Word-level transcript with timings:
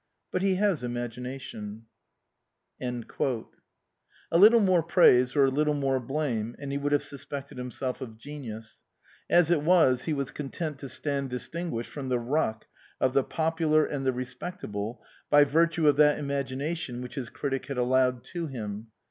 But 0.31 0.41
he 0.41 0.55
has 0.55 0.81
imagination." 0.81 1.85
A 2.81 2.87
little 4.35 4.59
more 4.59 4.81
praise 4.81 5.35
or 5.35 5.45
a 5.45 5.49
little 5.51 5.75
more 5.75 5.99
blame, 5.99 6.55
and 6.57 6.71
he 6.71 6.77
would 6.79 6.91
have 6.91 7.03
suspected 7.03 7.59
himself 7.59 8.01
of 8.01 8.17
genius; 8.17 8.81
as 9.29 9.51
it 9.51 9.61
was, 9.61 10.05
he 10.05 10.13
was 10.13 10.31
content 10.31 10.79
to 10.79 10.89
stand 10.89 11.29
distinguished 11.29 11.91
from 11.91 12.09
the 12.09 12.17
ruck 12.17 12.65
of 12.99 13.13
the 13.13 13.23
popular 13.23 13.85
and 13.85 14.03
the 14.03 14.11
respectable 14.11 15.03
by 15.29 15.43
virtue 15.43 15.87
of 15.87 15.97
that 15.97 16.17
imagination 16.17 17.03
which 17.03 17.13
his 17.13 17.29
critic 17.29 17.67
had 17.67 17.77
allowed 17.77 18.23
to 18.23 18.47
him. 18.47 18.87